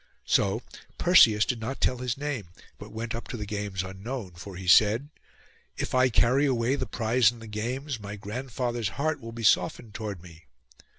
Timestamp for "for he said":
4.31-5.09